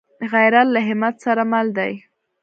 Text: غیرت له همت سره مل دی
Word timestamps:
غیرت 0.31 0.67
له 0.75 0.79
همت 0.87 1.15
سره 1.25 1.43
مل 1.51 1.67
دی 1.77 1.93